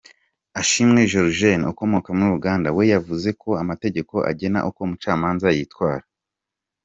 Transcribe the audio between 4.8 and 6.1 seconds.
umucamanza yitwara.